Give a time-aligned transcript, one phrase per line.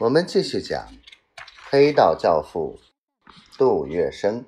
[0.00, 0.88] 我们继续讲
[1.68, 2.78] 黑道教父
[3.58, 4.44] 杜月笙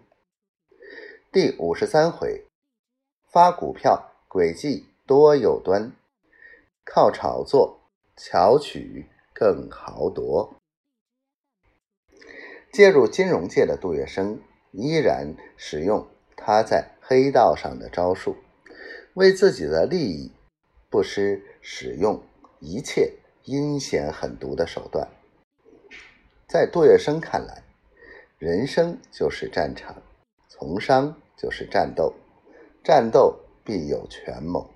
[1.31, 2.47] 第五十三回：
[3.31, 5.93] 发股票诡计多有端，
[6.87, 7.81] 靠炒作
[8.17, 10.55] 巧取更豪夺。
[12.73, 14.39] 介入金融界的杜月笙
[14.71, 18.37] 依然使用他在黑道上的招数，
[19.13, 20.33] 为自己的利益
[20.89, 22.23] 不失使用
[22.61, 23.19] 一切。
[23.45, 25.09] 阴险狠毒的手段，
[26.53, 27.63] 在杜月笙看来，
[28.37, 30.03] 人生就是战场，
[30.51, 32.13] 从商就是战斗，
[32.85, 34.71] 战斗必有权谋。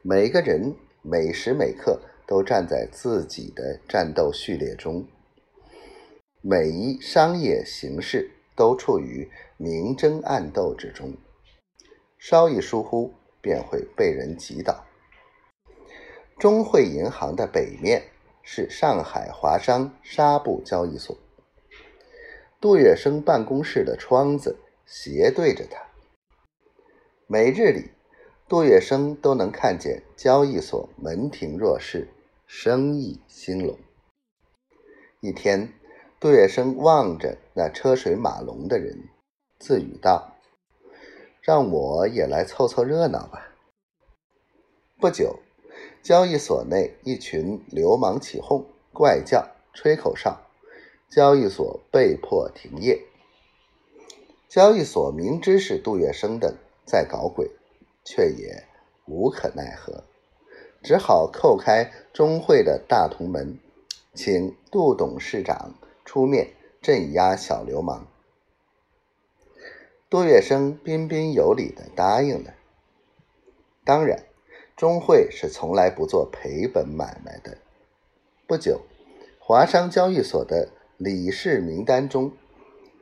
[0.00, 5.06] 每个人每时每刻都站在自己的战斗序列中，
[6.40, 11.14] 每一商业形式都处于明争暗斗之中，
[12.16, 13.12] 稍一疏忽
[13.42, 14.86] 便会被人击倒。
[16.38, 18.02] 中汇银行的北面
[18.46, 21.16] 是上海华商纱布交易所，
[22.60, 25.82] 杜月笙办公室的窗子斜对着他。
[27.26, 27.90] 每日里，
[28.46, 32.06] 杜月笙都能看见交易所门庭若市，
[32.46, 33.78] 生意兴隆。
[35.20, 35.72] 一天，
[36.20, 39.08] 杜月笙望着那车水马龙的人，
[39.58, 40.36] 自语道
[41.40, 43.54] ：“让我也来凑凑热闹吧。”
[45.00, 45.43] 不久。
[46.04, 50.38] 交易所内一群流氓起哄，怪叫，吹口哨，
[51.08, 53.00] 交易所被迫停业。
[54.46, 57.50] 交易所明知是杜月笙的在搞鬼，
[58.04, 58.64] 却也
[59.06, 60.04] 无可奈何，
[60.82, 63.58] 只好叩开中会的大同门，
[64.12, 65.72] 请杜董事长
[66.04, 68.06] 出面镇压小流氓。
[70.10, 72.52] 杜月笙彬彬有礼的答应了，
[73.86, 74.22] 当然。
[74.76, 77.58] 钟会是从来不做赔本买卖的。
[78.44, 78.80] 不久，
[79.38, 82.32] 华商交易所的理事名单中，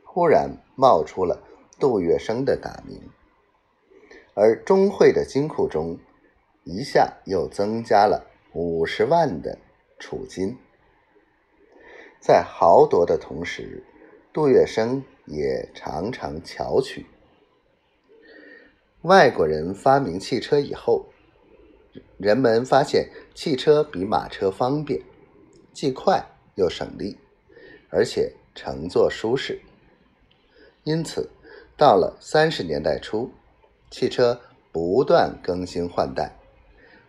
[0.05, 1.41] 忽然冒出了
[1.79, 3.01] 杜月笙的大名，
[4.35, 5.97] 而钟会的金库中，
[6.63, 9.57] 一下又增加了五十万的
[9.97, 10.55] 储金。
[12.19, 13.83] 在豪夺的同时，
[14.31, 17.07] 杜月笙也常常巧取。
[19.01, 21.07] 外国人发明汽车以后。
[22.23, 25.01] 人们发现汽车比马车方便，
[25.73, 26.25] 既快
[26.55, 27.17] 又省力，
[27.89, 29.59] 而且乘坐舒适。
[30.85, 31.29] 因此，
[31.75, 33.29] 到了三十年代初，
[33.91, 34.39] 汽车
[34.71, 36.39] 不断更新换代，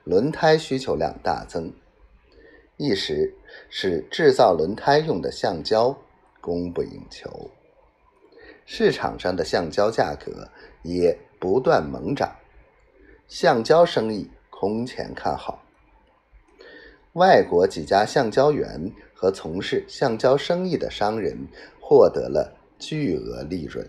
[0.02, 1.72] 轮胎需求量大增，
[2.76, 3.36] 一时
[3.70, 5.96] 使制造轮胎用的橡胶
[6.40, 7.52] 供不应求，
[8.66, 10.48] 市场上的橡胶价格
[10.82, 12.34] 也不断猛涨，
[13.28, 14.28] 橡胶生意。
[14.66, 15.62] 工钱看好，
[17.12, 21.36] 外国几家橡胶园和从事橡胶生意的商人
[21.78, 23.86] 获得了巨额利润。